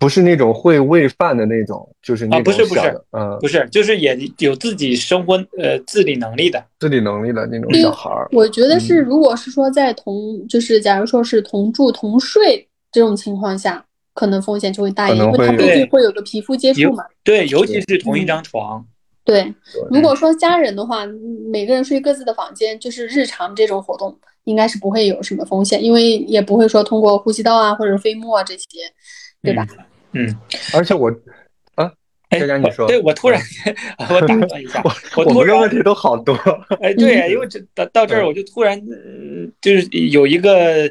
[0.00, 8.26] 不是那种会喂饭的那种，就是那种小的，嗯，不是，就是也有自己生活呃自理能力的，自理能力的那种小孩儿。
[8.32, 13.84] 我觉得是，如果是说在同，就是假如说是同住同睡这种情况下，
[14.14, 17.04] 可能风险就会大一点，因为他毕竟会有个皮肤接触嘛。
[17.22, 18.82] 对，尤其是同一张床。
[19.22, 19.54] 对，
[19.90, 21.06] 如果说家人的话，
[21.52, 28.66] 每个人睡各自的房间，就是日常这种活动，应该是不会有什么风险，因为也不会说通过呼吸道啊或者飞沫啊这些，
[29.42, 29.66] 对吧？
[29.70, 29.84] 嗯，
[30.74, 31.10] 而且我，
[31.74, 31.92] 啊，
[32.30, 33.40] 佳佳你说，对我突然
[34.10, 34.82] 我打断一下，
[35.16, 36.34] 我突然问题都好多，
[36.80, 38.80] 哎，对， 因为这到到这儿我就突然
[39.60, 40.90] 就是有一个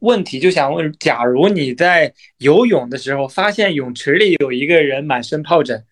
[0.00, 5.84] 问题，就想问，假如你在游泳的时候发现泳池里有一个人满身疱疹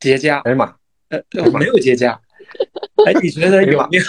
[0.00, 0.74] 结痂，哎呀妈，
[1.08, 1.78] 呃，没有。
[1.78, 2.18] 结痂，
[3.06, 4.04] 哎，你觉得有没有。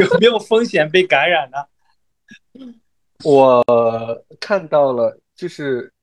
[0.00, 1.58] 有没有风险被感染呢？
[3.24, 3.64] 我
[4.40, 5.93] 看到了，就是。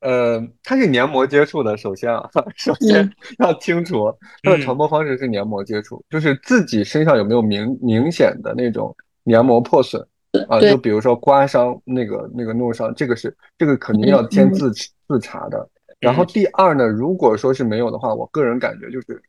[0.00, 1.76] 呃，它是黏膜接触的。
[1.76, 10.00] 首先啊， 首先要清楚它的传播方式是黏膜接触，就是自己身上有没有明明显的那种黏膜破损
[10.48, 10.60] 啊？
[10.60, 15.68] 就比如说刮伤、那个那个弄伤，这个是这个肯定要先自自查的。
[16.00, 19.20] 然后第二呢，如果说是没有的话，我个人感觉就是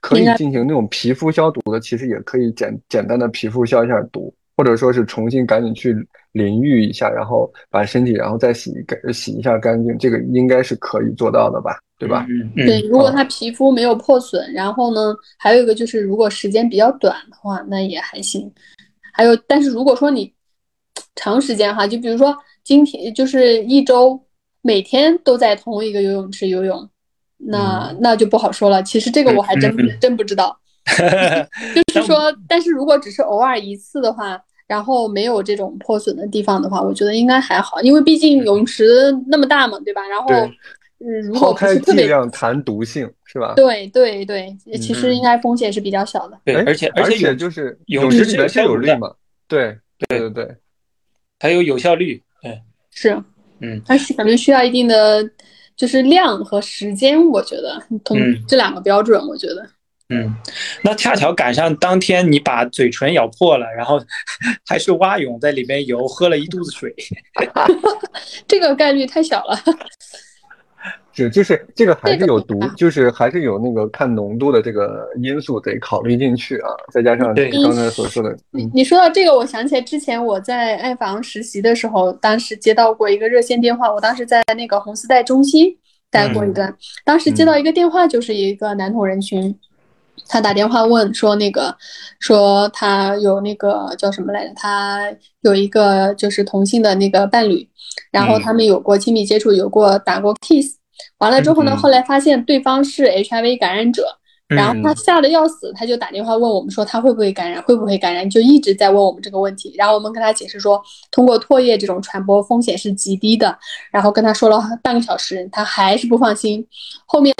[0.00, 4.34] 可以进行那种皮肤消毒的，其实也可以简简单的皮肤消一下毒。
[4.56, 5.96] 或者说是重新赶紧去
[6.32, 11.78] 淋浴一下，然后把身体然后再洗干洗一下干净，这个应该是可以做到的吧？
[11.98, 12.26] 对吧？
[12.56, 18.50] 对，如果他皮肤没有破损，然后呢，还有一个就是如果时间比较短的话，那也还行。
[19.12, 20.32] 还有，但是如果说你
[21.14, 24.18] 长时间哈，就比如说今天就是一周
[24.62, 26.88] 每天都在同一个游泳池游泳，
[27.36, 28.82] 那那就不好说了。
[28.82, 30.56] 其实这个我还真真不知道，
[31.92, 34.40] 就是说，但是如果只是偶尔一次的话。
[34.70, 40.00] 然后没有这种破损的地方的话，我觉得应该还好，因为毕竟泳池那么大嘛，对吧？
[40.06, 40.28] 然后，
[41.00, 43.54] 嗯，如果不是特别谈毒性是吧？
[43.56, 46.38] 对对对，其实应该风险是比较小的。
[46.44, 49.12] 对，而且而且就是泳池里面是有氯嘛？
[49.48, 50.56] 对对对对，
[51.40, 52.22] 还有有效率。
[52.40, 53.20] 对，是，
[53.58, 55.28] 嗯，它是可能需要一定的
[55.74, 59.68] 就是量和时间，我觉得同这两个标准，我觉得。
[60.10, 60.34] 嗯，
[60.82, 64.00] 那恰巧赶上当天你把嘴唇咬破了，然后
[64.68, 66.92] 还是蛙泳在里面游，喝了一肚子水，
[68.46, 69.56] 这个概率太小了。
[71.12, 76.70] 是，就是这个还是有毒，就是还是有那个看浓度的这个因素得考虑进去啊。
[76.92, 85.76] 再加上你刚才所说的，你你说到这个，我想起来之前我在爱房实习的时候，当时接到过一个热线电话，我当时在那个红丝带中心
[86.10, 89.54] 待过一段，当时接到一个电话，就是一个男同人群。
[90.28, 91.76] 他打电话问说：“那个，
[92.18, 94.52] 说他有那个叫什么来着？
[94.54, 97.68] 他有一个就是同性的那个伴侣，
[98.10, 100.76] 然后他们有过亲密接触，有过打过 kiss。
[101.18, 104.06] 完了之后呢，后来发现对方是 HIV 感染者，
[104.48, 109.74] 然后他吓得要死，他就打电话问我们说他会不会感染，会不会感染，就一直在问我们这个问题。
[109.76, 113.58] 然后我们跟他解释说，通过唾液这种传播风险是极低的。
[113.90, 116.66] 然后跟他说了半个小时，他还是不放心。
[117.06, 117.34] 后面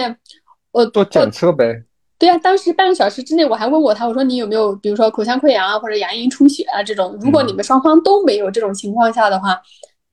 [0.71, 1.83] 我做检测呗。”
[2.21, 7.17] 对啊，当时半个小时之内我还问过他，我说你有没有，比如说口腔溃疡啊，或者牙龈出血啊这种。
[7.19, 9.59] 如果你们双方都没有这种情况下的话，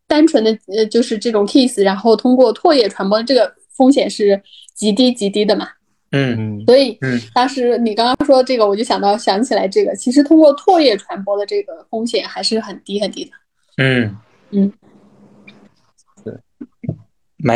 [0.06, 4.42] 单纯的呃就是这种 kiss，然后通过唾液传播，这个风险是
[4.74, 5.68] 极低极低的嘛。
[6.12, 6.98] 嗯，所以
[7.34, 13.30] 当时你刚刚说这个，我就想到想起来这个，其实通过唾液传播的这个风险还是很低很低的。
[13.76, 14.16] 嗯
[14.52, 14.72] 嗯。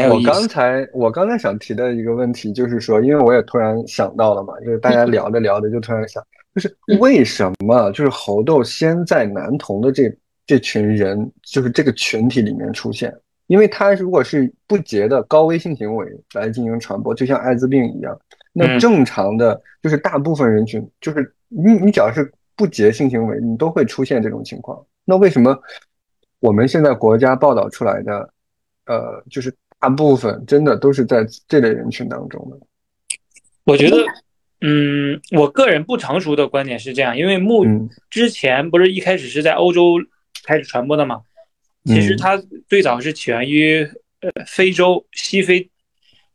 [0.08, 6.24] 我刚才我刚才想提的一个问题就是说，因为我也突然想到了嘛，就是大家聊着聊着就突然想，
[6.54, 10.16] 就是为什么就是猴痘先在男童的这
[10.46, 13.12] 这群人，就是这个群体里面出现？
[13.48, 18.16] 因为他如果是不洁的高危性行为来进行传播，就像艾滋病一样，
[18.52, 24.80] 那正常的就是大部分人群，就是你你只要是不洁性行为，你都会出现这种情况。
[25.04, 25.58] 那为什么
[26.38, 28.32] 我们现在国家报道出来的，
[28.86, 29.52] 呃，就是？
[29.82, 32.56] 大部分真的都是在这类人群当中的。
[33.64, 33.96] 我觉得，
[34.60, 37.64] 嗯，我个人不成熟的观点是这样，因为目
[38.08, 39.96] 之前不是一开始是在欧洲
[40.44, 41.22] 开始传播的嘛？
[41.84, 43.82] 其实它最早是起源于
[44.20, 45.68] 呃非洲西非，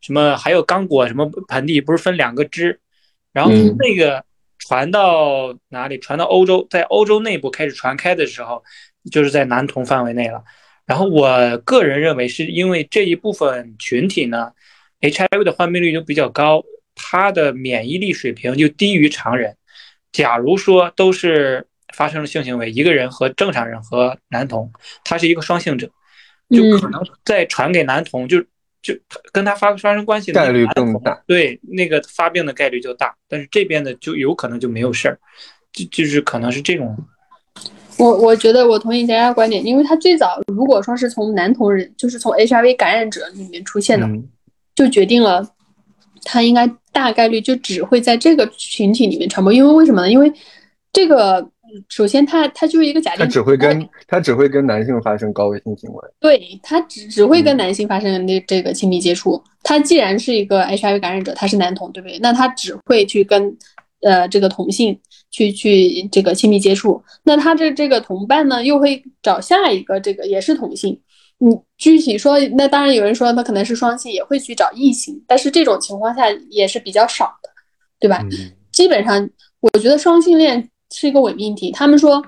[0.02, 2.78] 什么还有刚果什么盆地，不是分两个支，
[3.32, 4.22] 然后那个
[4.58, 5.98] 传到哪里？
[5.98, 8.62] 传到欧洲，在欧洲内部开始传开的时候，
[9.10, 10.44] 就是在男童范围内了。
[10.88, 14.50] 然后我个人认为，是因为这一部分群体呢
[15.02, 16.64] ，HIV 的患病率就比较高，
[16.94, 19.54] 他的免疫力水平就低于常人。
[20.12, 24.72] 假如说都是发生了性行为，一个人和正常人和男童，
[25.04, 25.86] 他是一个双性者，
[26.48, 28.40] 就可能再传给男童，就
[28.80, 28.98] 就
[29.30, 33.14] 跟他发发生关系的概率更大，对那个发病的概率就大。
[33.28, 35.18] 但是这边的就有可能就没有事儿，
[35.70, 36.96] 就就是可能是这种。
[37.98, 44.08] 我我觉得我同意佳佳观点，因为他最早如果说是从男同人，就是从 HIV 感染者里面出现的，
[44.74, 45.46] 就决定了
[46.24, 49.52] 他应该大概率就只会在这个群体里面传播。
[49.52, 50.10] 因为为什么呢？
[50.10, 50.32] 因为
[50.92, 51.46] 这个
[51.88, 59.42] 首先他他就是一个假定，他只会跟他只会跟男性发生高危性行为，对他只只会跟男性发生那这个亲密接触。
[59.62, 62.18] 他既然是一个 HIV 感染者，他是男同，对不对？
[62.20, 63.54] 那他只会去跟
[64.02, 65.00] 呃这个同性。
[65.30, 70.98] 去去这个亲密接触，那他这这个同伴呢，又会找下一个这个也是同性。
[71.36, 77.50] 你具体说，那当然有人说他可能是双性，也会去找异性，但是这种情况下也是比较少的，
[78.00, 78.24] 对吧？
[78.72, 79.28] 基本上，
[79.60, 81.70] 我觉得双性恋是一个伪命题。
[81.72, 82.24] 他们说，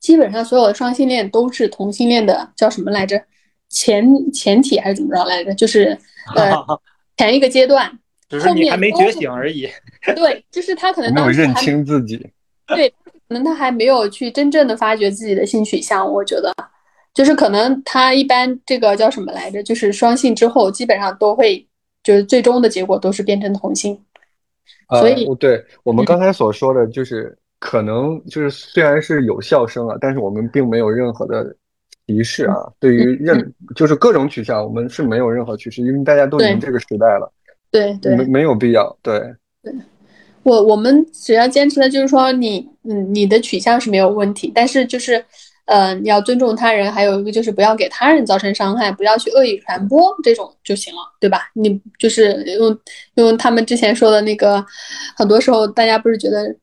[0.00, 3.22] 基本上所有的双性恋都是同性恋的，叫什么来着？
[3.68, 5.54] 前前体还是怎么着来着？
[5.54, 5.96] 就是
[6.34, 6.52] 呃
[7.16, 7.96] 前一个阶段。
[8.32, 9.68] 只是你还没觉醒而已。
[10.16, 12.16] 对，就是他可能没有认清自己。
[12.66, 12.88] 对，
[13.28, 16.10] 可能他还没有去真正的发掘自己的性取向。
[16.10, 16.50] 我觉得，
[17.12, 19.62] 就是可能他一般这个叫什么来着？
[19.62, 21.66] 就是双性之后，基本上都会
[22.02, 24.00] 就是最终的结果都是变成同性。
[24.88, 31.54] 所以，对我们刚才所说的就是可能就是虽然是有笑声啊，但是我们并没有任何的
[32.06, 32.56] 歧视啊。
[32.80, 37.30] 对于任就是各种取向，我们是没有任何歧视，因为大家都已经这个时代了。
[37.72, 38.96] 对对，没没有必要。
[39.02, 39.18] 对
[39.62, 39.74] 对，
[40.42, 45.24] 我我们只要坚持的就是说，你嗯，你的取向是没有问题，但是就是，
[45.64, 51.48] 呃，你要尊重他人，还有一个就是不要给他人造成伤害，不要去恶意传播这种就行了，对吧？
[51.54, 52.78] 你就是用
[53.14, 54.62] 用他们之前说的那个，
[55.16, 56.54] 很多时候大家不是觉得，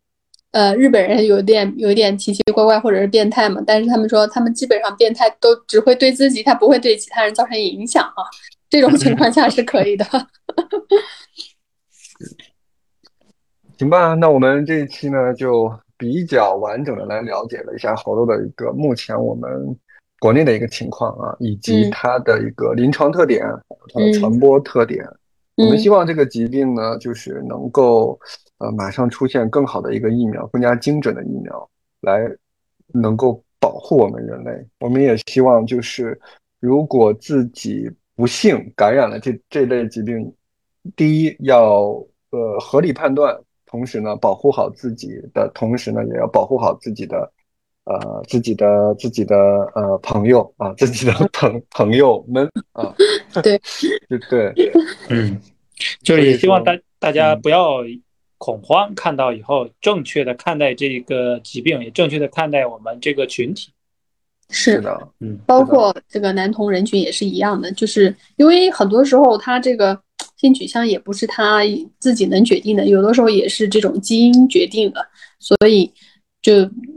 [0.52, 3.64] 呃，日本人有点有一点奇奇怪怪或者是变态嘛？
[3.66, 8.22] 但是他们说他们基本上变态都只会对自己，他不会对其他人造成影响啊。
[8.70, 10.06] 这种情况下是可以的。
[13.78, 19.50] 行吧，那我们这一期呢，就比较完整的来了解了一下猴痘的一个目前我们
[20.20, 23.42] 国内的一个情况啊，以及它的一个临床特点、
[23.94, 25.06] 它的传播特点。
[25.56, 28.20] 我们希望这个疾病呢，就是能够
[28.58, 31.70] 呃马上出现更好的一个疫苗，更加精准的疫苗，
[32.02, 32.30] 来
[32.94, 34.52] 能够保护我们人类。
[34.80, 36.20] 我们也希望就是
[36.60, 37.90] 如果自己。
[38.20, 40.30] 不幸感染了这这类疾病，
[40.96, 41.84] 第一要
[42.32, 47.32] 呃合理判断，同时呢保护好自己的同时呢，也要保护好自己的
[47.86, 49.36] 呃自己的自己的
[49.76, 52.94] 呃朋友啊，自己的朋朋友们啊。
[53.42, 53.60] 对。
[54.10, 54.72] 对对，
[55.10, 55.40] 嗯，
[56.02, 57.78] 就是也希望大大家不要
[58.40, 63.72] 恐慌，看到以后正确的看待这个疾病，也正确的看待我们这个群体。
[64.50, 70.02] 是的，嗯，包括这个男同人群也是一样的，就是因为很多时候他这个
[70.40, 71.60] 性取向也不是他
[72.00, 75.06] 自己能决定的，有的时候也是这种基因决定的，
[75.40, 75.92] 所以
[76.42, 76.54] 就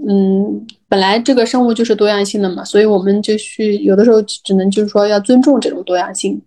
[0.09, 6.41] 嗯，本来这个生物就是多样性的嘛，所以我们就去有的时候只能就是说要尊重这种多样性，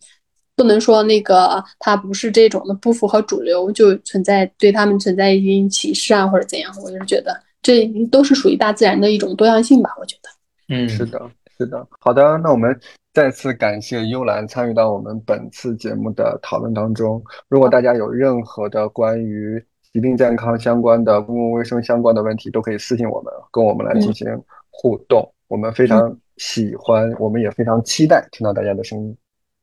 [0.56, 10.30] 不能说那个它不是这种的不符合主流就存在对他们存在一定歧视啊或者怎样，我就是觉得这都是属于大自然的一种多样性吧，我觉得。
[10.70, 11.22] 嗯，是的，
[11.58, 12.80] 是的，好的，那我们
[13.16, 17.24] 再次感谢幽兰参与到我们本次节目的讨论当中。
[17.48, 19.64] 如果大家有任何的关于
[19.94, 24.28] 疾病健康相关的、公共卫生相关的问题，都可以私信我们，跟我们来进行
[24.70, 25.26] 互动。
[25.48, 29.16] 我们非常喜欢，我们也非常期待听到大家的声音。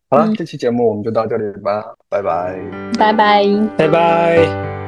[0.09, 2.59] 好了，这期节目我们就到这里吧，拜拜，
[2.99, 3.45] 拜拜，
[3.77, 4.82] 拜拜。